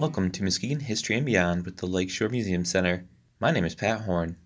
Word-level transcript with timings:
Welcome 0.00 0.30
to 0.30 0.42
Muskegon 0.42 0.80
History 0.80 1.14
and 1.16 1.26
Beyond 1.26 1.66
with 1.66 1.76
the 1.76 1.86
Lakeshore 1.86 2.30
Museum 2.30 2.64
Center. 2.64 3.04
My 3.38 3.50
name 3.50 3.66
is 3.66 3.74
Pat 3.74 4.00
Horn. 4.00 4.38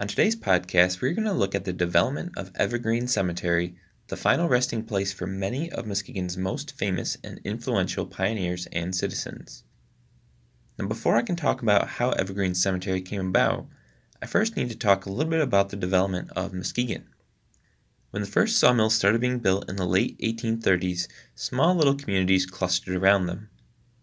On 0.00 0.08
today's 0.08 0.34
podcast, 0.34 1.02
we're 1.02 1.12
going 1.12 1.26
to 1.26 1.34
look 1.34 1.54
at 1.54 1.66
the 1.66 1.72
development 1.74 2.32
of 2.38 2.50
Evergreen 2.54 3.06
Cemetery, 3.06 3.76
the 4.06 4.16
final 4.16 4.48
resting 4.48 4.82
place 4.82 5.12
for 5.12 5.26
many 5.26 5.70
of 5.70 5.86
Muskegon's 5.86 6.38
most 6.38 6.78
famous 6.78 7.18
and 7.22 7.42
influential 7.44 8.06
pioneers 8.06 8.64
and 8.72 8.96
citizens. 8.96 9.64
Now, 10.78 10.86
before 10.86 11.16
I 11.16 11.24
can 11.24 11.36
talk 11.36 11.60
about 11.60 11.86
how 11.86 12.12
Evergreen 12.12 12.54
Cemetery 12.54 13.02
came 13.02 13.28
about, 13.28 13.66
I 14.22 14.26
first 14.26 14.56
need 14.56 14.70
to 14.70 14.76
talk 14.76 15.04
a 15.04 15.10
little 15.10 15.30
bit 15.30 15.42
about 15.42 15.68
the 15.68 15.76
development 15.76 16.30
of 16.30 16.54
Muskegon. 16.54 17.06
When 18.12 18.22
the 18.22 18.26
first 18.26 18.56
sawmills 18.56 18.94
started 18.94 19.20
being 19.20 19.40
built 19.40 19.68
in 19.68 19.76
the 19.76 19.84
late 19.84 20.18
1830s, 20.20 21.06
small 21.34 21.74
little 21.74 21.94
communities 21.94 22.46
clustered 22.46 22.96
around 22.96 23.26
them. 23.26 23.50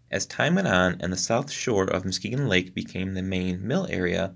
As 0.09 0.25
time 0.25 0.55
went 0.55 0.69
on 0.69 0.97
and 1.01 1.11
the 1.11 1.17
south 1.17 1.51
shore 1.51 1.83
of 1.83 2.05
Muskegon 2.05 2.47
Lake 2.47 2.73
became 2.73 3.13
the 3.13 3.21
main 3.21 3.67
mill 3.67 3.87
area, 3.89 4.35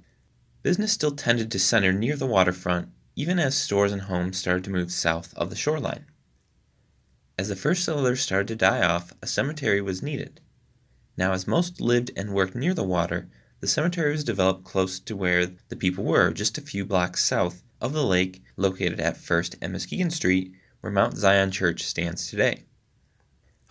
business 0.63 0.91
still 0.91 1.11
tended 1.11 1.49
to 1.51 1.59
center 1.59 1.93
near 1.93 2.17
the 2.17 2.27
waterfront, 2.27 2.89
even 3.15 3.39
as 3.39 3.55
stores 3.55 3.93
and 3.93 4.01
homes 4.01 4.37
started 4.37 4.65
to 4.65 4.69
move 4.69 4.91
south 4.91 5.33
of 5.35 5.49
the 5.49 5.55
shoreline. 5.55 6.05
As 7.37 7.47
the 7.47 7.55
first 7.55 7.85
settlers 7.85 8.19
started 8.19 8.49
to 8.49 8.55
die 8.57 8.83
off, 8.83 9.13
a 9.21 9.27
cemetery 9.27 9.81
was 9.81 10.03
needed. 10.03 10.41
Now, 11.15 11.31
as 11.31 11.47
most 11.47 11.79
lived 11.79 12.11
and 12.17 12.33
worked 12.33 12.53
near 12.53 12.73
the 12.73 12.83
water, 12.83 13.29
the 13.61 13.67
cemetery 13.67 14.11
was 14.11 14.25
developed 14.25 14.65
close 14.65 14.99
to 14.99 15.15
where 15.15 15.45
the 15.69 15.75
people 15.77 16.03
were, 16.03 16.31
just 16.31 16.57
a 16.57 16.61
few 16.61 16.85
blocks 16.85 17.23
south 17.23 17.63
of 17.79 17.93
the 17.93 18.05
lake, 18.05 18.43
located 18.57 18.99
at 18.99 19.15
First 19.15 19.55
and 19.61 19.71
Muskegon 19.71 20.09
Street, 20.09 20.51
where 20.81 20.91
Mount 20.91 21.15
Zion 21.15 21.51
Church 21.51 21.83
stands 21.83 22.27
today. 22.27 22.65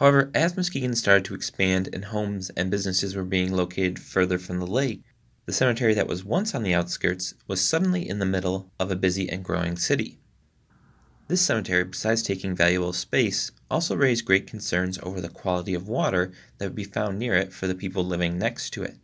However, 0.01 0.31
as 0.35 0.57
Muskegon 0.57 0.95
started 0.95 1.27
to 1.27 1.35
expand 1.35 1.91
and 1.93 2.07
homes 2.07 2.49
and 2.57 2.71
businesses 2.71 3.15
were 3.15 3.23
being 3.23 3.53
located 3.53 3.99
further 3.99 4.39
from 4.39 4.59
the 4.59 4.67
lake, 4.67 5.03
the 5.45 5.53
cemetery 5.53 5.93
that 5.93 6.07
was 6.07 6.25
once 6.25 6.55
on 6.55 6.63
the 6.63 6.73
outskirts 6.73 7.35
was 7.47 7.61
suddenly 7.61 8.09
in 8.09 8.19
the 8.19 8.25
middle 8.25 8.73
of 8.81 8.91
a 8.91 8.97
busy 8.97 9.29
and 9.29 9.45
growing 9.45 9.77
city. 9.77 10.19
This 11.29 11.43
cemetery, 11.43 11.85
besides 11.85 12.23
taking 12.23 12.57
valuable 12.57 12.95
space, 12.95 13.53
also 13.71 13.95
raised 13.95 14.25
great 14.25 14.47
concerns 14.47 14.99
over 15.03 15.21
the 15.21 15.29
quality 15.29 15.75
of 15.75 15.87
water 15.87 16.33
that 16.57 16.65
would 16.65 16.75
be 16.75 16.85
found 16.85 17.19
near 17.19 17.35
it 17.35 17.53
for 17.53 17.67
the 17.67 17.75
people 17.75 18.03
living 18.03 18.39
next 18.39 18.71
to 18.71 18.83
it. 18.83 18.97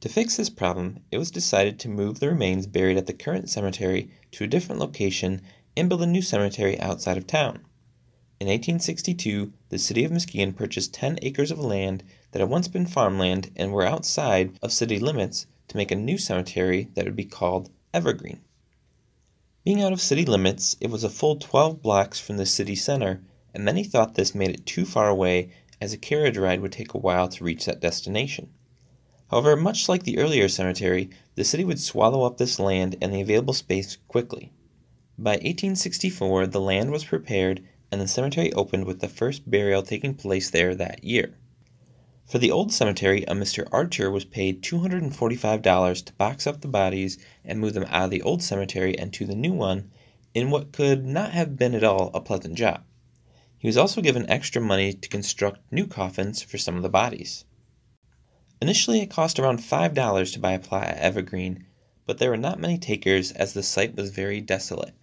To 0.00 0.08
fix 0.08 0.36
this 0.36 0.50
problem, 0.50 0.98
it 1.12 1.18
was 1.18 1.30
decided 1.30 1.78
to 1.78 1.88
move 1.88 2.18
the 2.18 2.28
remains 2.28 2.66
buried 2.66 2.96
at 2.96 3.06
the 3.06 3.12
current 3.12 3.50
cemetery 3.50 4.10
to 4.32 4.42
a 4.42 4.48
different 4.48 4.80
location 4.80 5.42
and 5.76 5.88
build 5.88 6.02
a 6.02 6.06
new 6.06 6.22
cemetery 6.22 6.76
outside 6.80 7.16
of 7.16 7.28
town. 7.28 7.60
In 8.40 8.46
1862, 8.46 9.52
the 9.68 9.80
city 9.80 10.04
of 10.04 10.12
Muskegon 10.12 10.52
purchased 10.52 10.94
10 10.94 11.18
acres 11.22 11.50
of 11.50 11.58
land 11.58 12.04
that 12.30 12.38
had 12.38 12.48
once 12.48 12.68
been 12.68 12.86
farmland 12.86 13.50
and 13.56 13.72
were 13.72 13.84
outside 13.84 14.56
of 14.62 14.72
city 14.72 15.00
limits 15.00 15.46
to 15.66 15.76
make 15.76 15.90
a 15.90 15.96
new 15.96 16.16
cemetery 16.16 16.88
that 16.94 17.04
would 17.04 17.16
be 17.16 17.24
called 17.24 17.68
Evergreen. 17.92 18.40
Being 19.64 19.82
out 19.82 19.92
of 19.92 20.00
city 20.00 20.24
limits, 20.24 20.76
it 20.80 20.88
was 20.88 21.02
a 21.02 21.10
full 21.10 21.34
12 21.34 21.82
blocks 21.82 22.20
from 22.20 22.36
the 22.36 22.46
city 22.46 22.76
center, 22.76 23.24
and 23.52 23.64
many 23.64 23.82
thought 23.82 24.14
this 24.14 24.36
made 24.36 24.50
it 24.50 24.64
too 24.64 24.84
far 24.84 25.08
away 25.08 25.50
as 25.80 25.92
a 25.92 25.98
carriage 25.98 26.36
ride 26.36 26.60
would 26.60 26.70
take 26.70 26.94
a 26.94 26.98
while 26.98 27.28
to 27.28 27.42
reach 27.42 27.64
that 27.64 27.80
destination. 27.80 28.50
However, 29.32 29.56
much 29.56 29.88
like 29.88 30.04
the 30.04 30.18
earlier 30.18 30.48
cemetery, 30.48 31.10
the 31.34 31.44
city 31.44 31.64
would 31.64 31.80
swallow 31.80 32.22
up 32.22 32.38
this 32.38 32.60
land 32.60 32.94
and 33.02 33.12
the 33.12 33.20
available 33.20 33.52
space 33.52 33.98
quickly. 34.06 34.52
By 35.18 35.32
1864, 35.32 36.46
the 36.46 36.60
land 36.60 36.92
was 36.92 37.04
prepared 37.04 37.64
and 37.90 38.00
the 38.00 38.08
cemetery 38.08 38.52
opened 38.52 38.84
with 38.84 39.00
the 39.00 39.08
first 39.08 39.50
burial 39.50 39.82
taking 39.82 40.14
place 40.14 40.50
there 40.50 40.74
that 40.74 41.02
year. 41.04 41.38
For 42.26 42.38
the 42.38 42.50
old 42.50 42.72
cemetery, 42.72 43.22
a 43.22 43.32
Mr. 43.32 43.66
Archer 43.72 44.10
was 44.10 44.26
paid 44.26 44.62
$245 44.62 46.04
to 46.04 46.12
box 46.12 46.46
up 46.46 46.60
the 46.60 46.68
bodies 46.68 47.16
and 47.44 47.58
move 47.58 47.72
them 47.72 47.86
out 47.88 48.04
of 48.04 48.10
the 48.10 48.20
old 48.20 48.42
cemetery 48.42 48.98
and 48.98 49.12
to 49.14 49.24
the 49.24 49.34
new 49.34 49.54
one 49.54 49.90
in 50.34 50.50
what 50.50 50.72
could 50.72 51.06
not 51.06 51.32
have 51.32 51.56
been 51.56 51.74
at 51.74 51.82
all 51.82 52.10
a 52.12 52.20
pleasant 52.20 52.54
job. 52.54 52.84
He 53.56 53.66
was 53.66 53.78
also 53.78 54.02
given 54.02 54.28
extra 54.28 54.60
money 54.60 54.92
to 54.92 55.08
construct 55.08 55.72
new 55.72 55.86
coffins 55.86 56.42
for 56.42 56.58
some 56.58 56.76
of 56.76 56.82
the 56.82 56.90
bodies. 56.90 57.46
Initially, 58.60 59.00
it 59.00 59.10
cost 59.10 59.38
around 59.38 59.60
$5 59.60 60.32
to 60.32 60.38
buy 60.38 60.52
a 60.52 60.58
plot 60.58 60.88
at 60.88 60.98
Evergreen, 60.98 61.64
but 62.04 62.18
there 62.18 62.30
were 62.30 62.36
not 62.36 62.60
many 62.60 62.76
takers 62.76 63.32
as 63.32 63.54
the 63.54 63.62
site 63.62 63.96
was 63.96 64.10
very 64.10 64.40
desolate. 64.40 64.94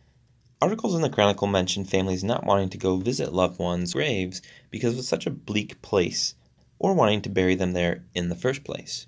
Articles 0.62 0.96
in 0.96 1.02
the 1.02 1.10
Chronicle 1.10 1.48
mention 1.48 1.84
families 1.84 2.24
not 2.24 2.46
wanting 2.46 2.70
to 2.70 2.78
go 2.78 2.96
visit 2.96 3.34
loved 3.34 3.60
ones' 3.60 3.92
graves 3.92 4.42
because 4.72 4.94
it 4.94 4.98
was 4.98 5.08
such 5.08 5.26
a 5.26 5.30
bleak 5.30 5.82
place, 5.82 6.36
or 6.80 6.94
wanting 6.94 7.22
to 7.24 7.30
bury 7.30 7.56
them 7.56 7.74
there 7.74 8.06
in 8.16 8.30
the 8.30 8.36
first 8.36 8.64
place. 8.64 9.06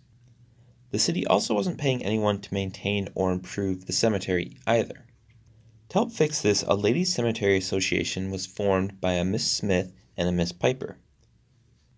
The 0.92 1.00
city 1.00 1.26
also 1.26 1.54
wasn't 1.54 1.78
paying 1.78 2.04
anyone 2.04 2.42
to 2.42 2.54
maintain 2.54 3.08
or 3.16 3.32
improve 3.32 3.86
the 3.86 3.94
cemetery 3.94 4.58
either. 4.68 5.06
To 5.88 5.94
help 5.94 6.12
fix 6.12 6.42
this, 6.42 6.64
a 6.64 6.76
Ladies' 6.76 7.14
Cemetery 7.14 7.56
Association 7.56 8.30
was 8.30 8.46
formed 8.46 9.00
by 9.00 9.14
a 9.14 9.24
Miss 9.24 9.50
Smith 9.50 9.94
and 10.18 10.28
a 10.28 10.34
Miss 10.34 10.52
Piper. 10.52 10.98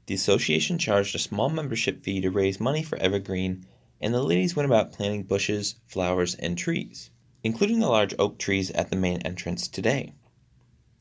The 0.06 0.14
association 0.14 0.78
charged 0.78 1.16
a 1.16 1.20
small 1.20 1.50
membership 1.50 2.04
fee 2.04 2.22
to 2.22 2.30
raise 2.30 2.60
money 2.60 2.84
for 2.84 3.00
Evergreen, 3.00 3.66
and 4.00 4.14
the 4.14 4.22
ladies 4.22 4.56
went 4.56 4.68
about 4.68 4.94
planting 4.94 5.24
bushes, 5.24 5.74
flowers, 5.88 6.36
and 6.36 6.56
trees 6.56 7.10
including 7.44 7.80
the 7.80 7.90
large 7.90 8.14
oak 8.20 8.38
trees 8.38 8.72
at 8.72 8.90
the 8.90 8.96
main 8.96 9.22
entrance 9.22 9.68
today. 9.68 10.14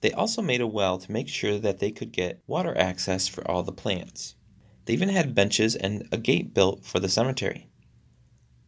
They 0.00 0.12
also 0.12 0.40
made 0.42 0.60
a 0.60 0.66
well 0.66 0.98
to 0.98 1.12
make 1.12 1.28
sure 1.28 1.58
that 1.58 1.80
they 1.80 1.90
could 1.90 2.12
get 2.12 2.42
water 2.46 2.76
access 2.78 3.26
for 3.26 3.48
all 3.50 3.62
the 3.62 3.72
plants. 3.72 4.36
They 4.84 4.92
even 4.92 5.08
had 5.08 5.34
benches 5.34 5.74
and 5.74 6.08
a 6.12 6.18
gate 6.18 6.54
built 6.54 6.84
for 6.84 7.00
the 7.00 7.08
cemetery. 7.08 7.68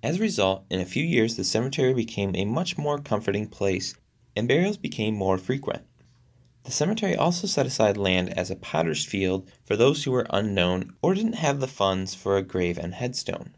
As 0.02 0.16
a 0.16 0.20
result, 0.20 0.64
in 0.70 0.80
a 0.80 0.86
few 0.86 1.04
years 1.04 1.36
the 1.36 1.44
cemetery 1.44 1.94
became 1.94 2.34
a 2.34 2.44
much 2.44 2.76
more 2.76 2.98
comforting 2.98 3.46
place 3.46 3.94
and 4.34 4.48
burials 4.48 4.76
became 4.76 5.14
more 5.14 5.38
frequent. 5.38 5.84
The 6.64 6.72
cemetery 6.72 7.16
also 7.16 7.46
set 7.46 7.66
aside 7.66 7.96
land 7.96 8.36
as 8.36 8.50
a 8.50 8.56
potter's 8.56 9.04
field 9.04 9.50
for 9.64 9.76
those 9.76 10.04
who 10.04 10.10
were 10.10 10.26
unknown 10.30 10.94
or 11.00 11.14
didn't 11.14 11.34
have 11.34 11.60
the 11.60 11.66
funds 11.66 12.14
for 12.14 12.36
a 12.36 12.42
grave 12.42 12.76
and 12.76 12.94
headstone. 12.94 13.54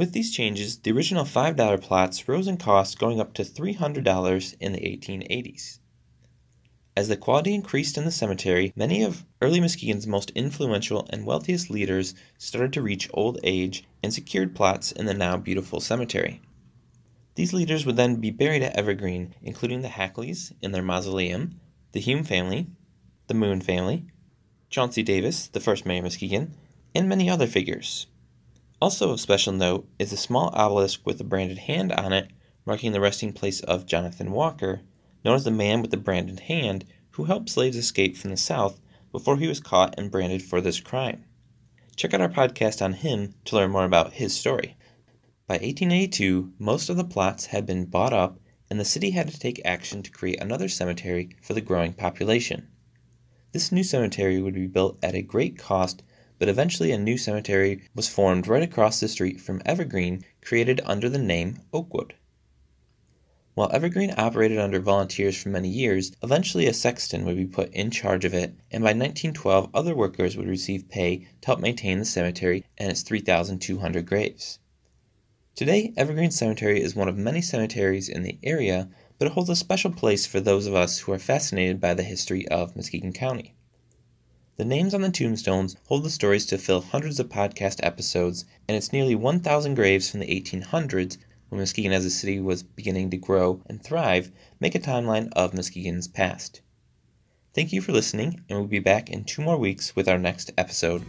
With 0.00 0.12
these 0.12 0.32
changes, 0.32 0.78
the 0.78 0.92
original 0.92 1.26
$5 1.26 1.82
plots 1.82 2.26
rose 2.26 2.48
in 2.48 2.56
cost 2.56 2.98
going 2.98 3.20
up 3.20 3.34
to 3.34 3.42
$300 3.42 4.56
in 4.58 4.72
the 4.72 4.80
1880s. 4.80 5.78
As 6.96 7.08
the 7.08 7.18
quality 7.18 7.52
increased 7.52 7.98
in 7.98 8.06
the 8.06 8.10
cemetery, 8.10 8.72
many 8.74 9.02
of 9.02 9.26
early 9.42 9.60
Muskegon's 9.60 10.06
most 10.06 10.30
influential 10.30 11.06
and 11.10 11.26
wealthiest 11.26 11.68
leaders 11.68 12.14
started 12.38 12.72
to 12.72 12.80
reach 12.80 13.10
old 13.12 13.40
age 13.44 13.84
and 14.02 14.10
secured 14.10 14.54
plots 14.56 14.90
in 14.90 15.04
the 15.04 15.12
now 15.12 15.36
beautiful 15.36 15.80
cemetery. 15.80 16.40
These 17.34 17.52
leaders 17.52 17.84
would 17.84 17.96
then 17.96 18.16
be 18.16 18.30
buried 18.30 18.62
at 18.62 18.76
Evergreen, 18.76 19.34
including 19.42 19.82
the 19.82 19.88
Hackleys 19.88 20.54
in 20.62 20.72
their 20.72 20.80
mausoleum, 20.82 21.60
the 21.92 22.00
Hume 22.00 22.24
family, 22.24 22.68
the 23.26 23.34
Moon 23.34 23.60
family, 23.60 24.06
Chauncey 24.70 25.02
Davis, 25.02 25.48
the 25.48 25.60
first 25.60 25.84
mayor 25.84 25.98
of 25.98 26.04
Muskegon, 26.04 26.54
and 26.94 27.06
many 27.06 27.28
other 27.28 27.46
figures. 27.46 28.06
Also 28.80 29.10
of 29.10 29.20
special 29.20 29.52
note 29.52 29.86
is 29.98 30.10
a 30.10 30.16
small 30.16 30.48
obelisk 30.54 31.04
with 31.04 31.20
a 31.20 31.24
branded 31.24 31.58
hand 31.58 31.92
on 31.92 32.14
it, 32.14 32.30
marking 32.64 32.92
the 32.92 33.00
resting 33.00 33.30
place 33.30 33.60
of 33.60 33.84
Jonathan 33.84 34.32
Walker, 34.32 34.80
known 35.22 35.34
as 35.34 35.44
the 35.44 35.50
man 35.50 35.82
with 35.82 35.90
the 35.90 35.98
branded 35.98 36.40
hand, 36.40 36.86
who 37.10 37.24
helped 37.24 37.50
slaves 37.50 37.76
escape 37.76 38.16
from 38.16 38.30
the 38.30 38.38
South 38.38 38.80
before 39.12 39.36
he 39.36 39.46
was 39.46 39.60
caught 39.60 39.94
and 39.98 40.10
branded 40.10 40.42
for 40.42 40.62
this 40.62 40.80
crime. 40.80 41.26
Check 41.94 42.14
out 42.14 42.22
our 42.22 42.30
podcast 42.30 42.80
on 42.80 42.94
him 42.94 43.34
to 43.44 43.56
learn 43.56 43.70
more 43.70 43.84
about 43.84 44.14
his 44.14 44.34
story. 44.34 44.76
By 45.46 45.56
1882, 45.56 46.54
most 46.58 46.88
of 46.88 46.96
the 46.96 47.04
plots 47.04 47.46
had 47.46 47.66
been 47.66 47.84
bought 47.84 48.14
up, 48.14 48.40
and 48.70 48.80
the 48.80 48.86
city 48.86 49.10
had 49.10 49.28
to 49.28 49.38
take 49.38 49.60
action 49.62 50.02
to 50.02 50.10
create 50.10 50.40
another 50.40 50.70
cemetery 50.70 51.36
for 51.42 51.52
the 51.52 51.60
growing 51.60 51.92
population. 51.92 52.68
This 53.52 53.72
new 53.72 53.84
cemetery 53.84 54.40
would 54.40 54.54
be 54.54 54.68
built 54.68 54.96
at 55.02 55.14
a 55.14 55.20
great 55.20 55.58
cost 55.58 56.02
but 56.40 56.48
eventually 56.48 56.90
a 56.90 56.96
new 56.96 57.18
cemetery 57.18 57.82
was 57.94 58.08
formed 58.08 58.48
right 58.48 58.62
across 58.62 58.98
the 58.98 59.08
street 59.08 59.38
from 59.38 59.60
Evergreen, 59.66 60.24
created 60.40 60.80
under 60.86 61.06
the 61.06 61.18
name 61.18 61.60
Oakwood. 61.70 62.14
While 63.52 63.70
Evergreen 63.74 64.14
operated 64.16 64.56
under 64.56 64.80
volunteers 64.80 65.36
for 65.36 65.50
many 65.50 65.68
years, 65.68 66.12
eventually 66.22 66.66
a 66.66 66.72
sexton 66.72 67.26
would 67.26 67.36
be 67.36 67.44
put 67.44 67.70
in 67.74 67.90
charge 67.90 68.24
of 68.24 68.32
it, 68.32 68.54
and 68.70 68.82
by 68.82 68.94
1912 68.94 69.68
other 69.74 69.94
workers 69.94 70.34
would 70.34 70.48
receive 70.48 70.88
pay 70.88 71.26
to 71.42 71.46
help 71.46 71.60
maintain 71.60 71.98
the 71.98 72.06
cemetery 72.06 72.64
and 72.78 72.90
its 72.90 73.02
3,200 73.02 74.06
graves. 74.06 74.60
Today, 75.54 75.92
Evergreen 75.94 76.30
Cemetery 76.30 76.80
is 76.80 76.96
one 76.96 77.08
of 77.08 77.18
many 77.18 77.42
cemeteries 77.42 78.08
in 78.08 78.22
the 78.22 78.38
area, 78.42 78.88
but 79.18 79.26
it 79.26 79.32
holds 79.32 79.50
a 79.50 79.56
special 79.56 79.90
place 79.92 80.24
for 80.24 80.40
those 80.40 80.66
of 80.66 80.74
us 80.74 81.00
who 81.00 81.12
are 81.12 81.18
fascinated 81.18 81.82
by 81.82 81.92
the 81.92 82.02
history 82.02 82.48
of 82.48 82.74
Muskegon 82.74 83.12
County. 83.12 83.52
The 84.60 84.66
names 84.66 84.92
on 84.92 85.00
the 85.00 85.08
tombstones 85.08 85.74
hold 85.86 86.04
the 86.04 86.10
stories 86.10 86.44
to 86.44 86.58
fill 86.58 86.82
hundreds 86.82 87.18
of 87.18 87.30
podcast 87.30 87.80
episodes, 87.82 88.44
and 88.68 88.76
it's 88.76 88.92
nearly 88.92 89.14
1,000 89.14 89.74
graves 89.74 90.10
from 90.10 90.20
the 90.20 90.26
1800s, 90.26 91.16
when 91.48 91.60
Muskegon 91.60 91.92
as 91.92 92.04
a 92.04 92.10
city 92.10 92.40
was 92.40 92.62
beginning 92.62 93.08
to 93.08 93.16
grow 93.16 93.62
and 93.70 93.82
thrive, 93.82 94.30
make 94.60 94.74
a 94.74 94.78
timeline 94.78 95.32
of 95.32 95.54
Muskegon's 95.54 96.08
past. 96.08 96.60
Thank 97.54 97.72
you 97.72 97.80
for 97.80 97.92
listening, 97.92 98.44
and 98.50 98.58
we'll 98.58 98.68
be 98.68 98.80
back 98.80 99.08
in 99.08 99.24
two 99.24 99.40
more 99.40 99.56
weeks 99.56 99.96
with 99.96 100.06
our 100.06 100.18
next 100.18 100.52
episode. 100.58 101.06